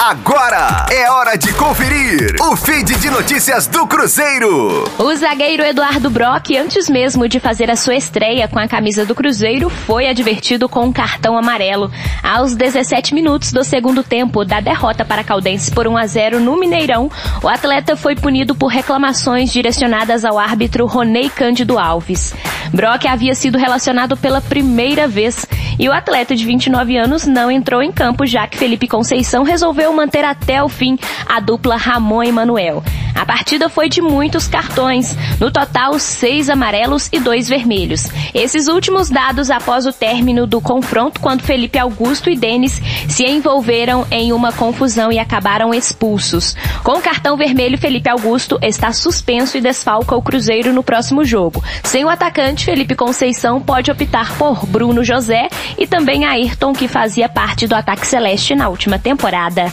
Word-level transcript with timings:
Agora 0.00 0.86
é 0.92 1.10
hora 1.10 1.36
de 1.36 1.52
conferir 1.54 2.36
o 2.40 2.54
feed 2.54 2.94
de 3.00 3.10
notícias 3.10 3.66
do 3.66 3.84
Cruzeiro. 3.84 4.84
O 4.96 5.16
zagueiro 5.16 5.64
Eduardo 5.64 6.08
Brock, 6.08 6.56
antes 6.56 6.88
mesmo 6.88 7.28
de 7.28 7.40
fazer 7.40 7.68
a 7.68 7.74
sua 7.74 7.96
estreia 7.96 8.46
com 8.46 8.60
a 8.60 8.68
camisa 8.68 9.04
do 9.04 9.12
Cruzeiro, 9.12 9.68
foi 9.68 10.06
advertido 10.06 10.68
com 10.68 10.84
um 10.84 10.92
cartão 10.92 11.36
amarelo. 11.36 11.90
Aos 12.22 12.54
17 12.54 13.12
minutos 13.12 13.52
do 13.52 13.64
segundo 13.64 14.04
tempo 14.04 14.44
da 14.44 14.60
derrota 14.60 15.04
para 15.04 15.24
Caldense 15.24 15.72
por 15.72 15.88
1 15.88 15.96
a 15.96 16.06
0 16.06 16.40
no 16.40 16.60
Mineirão, 16.60 17.10
o 17.42 17.48
atleta 17.48 17.96
foi 17.96 18.14
punido 18.14 18.54
por 18.54 18.68
reclamações 18.68 19.52
direcionadas 19.52 20.24
ao 20.24 20.38
árbitro 20.38 20.86
Ronei 20.86 21.28
Cândido 21.28 21.76
Alves. 21.76 22.32
Brock 22.72 23.06
havia 23.06 23.34
sido 23.34 23.58
relacionado 23.58 24.16
pela 24.16 24.40
primeira 24.40 25.08
vez 25.08 25.44
e 25.78 25.88
o 25.88 25.92
atleta 25.92 26.34
de 26.34 26.44
29 26.44 26.96
anos 26.96 27.26
não 27.26 27.50
entrou 27.50 27.82
em 27.82 27.92
campo 27.92 28.26
já 28.26 28.46
que 28.46 28.58
Felipe 28.58 28.88
Conceição 28.88 29.42
resolveu 29.42 29.92
manter 29.92 30.24
até 30.24 30.62
o 30.62 30.68
fim 30.68 30.98
a 31.26 31.40
dupla 31.40 31.76
Ramon 31.76 32.22
e 32.22 32.32
Manuel. 32.32 32.82
A 33.18 33.26
partida 33.26 33.68
foi 33.68 33.88
de 33.88 34.00
muitos 34.00 34.46
cartões, 34.46 35.16
no 35.40 35.50
total 35.50 35.98
seis 35.98 36.48
amarelos 36.48 37.08
e 37.12 37.18
dois 37.18 37.48
vermelhos. 37.48 38.08
Esses 38.32 38.68
últimos 38.68 39.10
dados 39.10 39.50
após 39.50 39.86
o 39.86 39.92
término 39.92 40.46
do 40.46 40.60
confronto, 40.60 41.20
quando 41.20 41.42
Felipe 41.42 41.80
Augusto 41.80 42.30
e 42.30 42.36
Denis 42.36 42.80
se 43.08 43.24
envolveram 43.24 44.06
em 44.08 44.32
uma 44.32 44.52
confusão 44.52 45.10
e 45.10 45.18
acabaram 45.18 45.74
expulsos. 45.74 46.54
Com 46.84 46.92
o 46.92 47.02
cartão 47.02 47.36
vermelho, 47.36 47.76
Felipe 47.76 48.08
Augusto 48.08 48.56
está 48.62 48.92
suspenso 48.92 49.56
e 49.56 49.60
desfalca 49.60 50.14
o 50.14 50.22
Cruzeiro 50.22 50.72
no 50.72 50.84
próximo 50.84 51.24
jogo. 51.24 51.60
Sem 51.82 52.04
o 52.04 52.08
atacante, 52.08 52.66
Felipe 52.66 52.94
Conceição 52.94 53.60
pode 53.60 53.90
optar 53.90 54.38
por 54.38 54.64
Bruno 54.64 55.02
José 55.02 55.48
e 55.76 55.88
também 55.88 56.24
Ayrton, 56.24 56.72
que 56.72 56.86
fazia 56.86 57.28
parte 57.28 57.66
do 57.66 57.74
ataque 57.74 58.06
celeste 58.06 58.54
na 58.54 58.68
última 58.68 58.96
temporada. 58.96 59.72